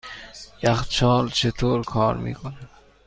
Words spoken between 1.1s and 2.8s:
چطور کار میکند؟